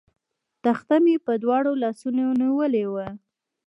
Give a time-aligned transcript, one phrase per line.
[0.63, 3.07] تخته مې په دواړو لاسونو نیولې وه.